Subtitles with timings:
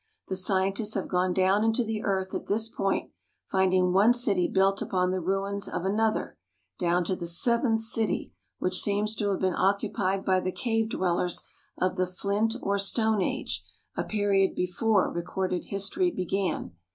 [0.29, 3.11] The scientists have gone down into the earth at this point,
[3.45, 6.39] finding one city built upon the ruins of another,
[6.79, 10.89] down to the seventh city, which seems to have been oc cupied by the cave
[10.89, 11.43] dwellers
[11.77, 13.63] of the Flint or Stone Age,
[13.95, 16.71] a period before recorded history began.